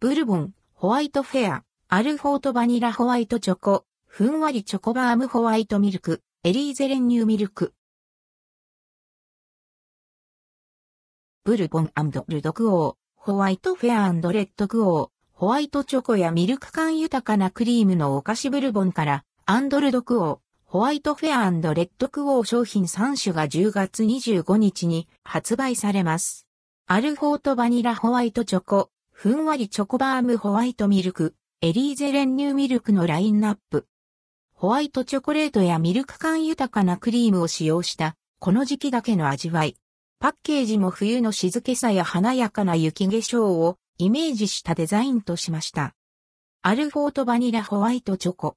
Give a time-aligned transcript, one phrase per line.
[0.00, 7.74] ブルボン、ホワイトフェア、アルフォートバニラホワイトチョコ、ふんわりチョコバームホワイトミルク、エリーゼ練乳ミルク。
[11.42, 11.90] ブルボン
[12.28, 26.46] ルドクオー、ホワイトフェアレッドクオー、ホワイトチョコやミルク感豊かなクリームのお菓子ブルボンから、アンドルドクオー、ホワイトフェアレッドクオー商品3種が10月25日に発売されます。
[26.86, 28.90] アルフォートバニラホワイトチョコ、
[29.20, 33.88] ふんわりチョコバームホワイトミルク、エリーゼ練乳ミルクのラインナップ。
[34.54, 39.74] ホワイトチョコレートやミルク感豊かなクリームを使用した、この時期だけの味わい。
[40.20, 45.96] パッケージも冬の静けさや華やかな雪化粧をイメージしたデザインとしました。
[46.62, 48.56] アルフォートバニラホワイトチョコ。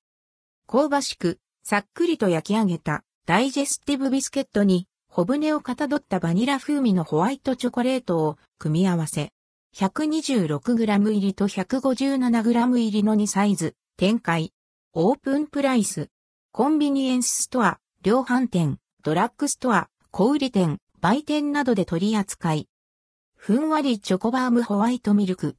[0.68, 9.34] 香ばしく、さっくりと焼き上げたダイジェスティブビスケットに小舟をかたどったバニラ風味のホワイトチョコレートを組み合わせ、
[9.76, 14.54] 126g 入りと 157g 入りの2サイズ、展開。
[14.94, 16.10] オープンプライス。
[16.52, 22.68] コンビニエンスストア、量販店、ドラッグストア、小売店、売店などで取り扱い。
[23.38, 25.56] ふんわりチョコバームホワイトミルク。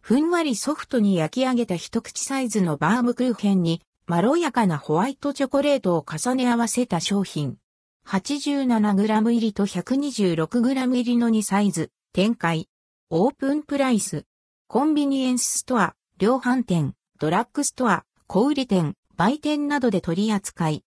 [0.00, 7.58] ふんわりソフトに焼き上げた一口サイズのバームクーヘンに、まろやかなホワイトチョコレートを重ね合わせた商品。
[8.06, 12.68] 87g 入りと 126g 入りの2サイズ、展開。
[13.10, 14.24] オープンプライス。
[14.66, 20.84] コンビニエンスストア、量販店、ドラッグストア、小売店、売店などで取り扱い。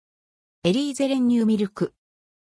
[0.63, 1.93] エリーゼ練乳ミルク。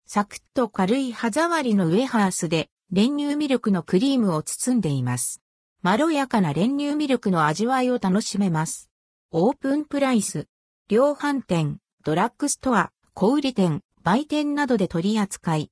[0.07, 5.43] サクッと軽い歯触りのウェハースで練乳ミルクのクリームを包んでいます。
[5.83, 8.89] まろやかな練乳ミルクの味わいを楽しめます。
[9.33, 10.47] オープンプライス。
[10.89, 15.67] 量販店、ドラッグストア、小売店、売店などで取り扱い。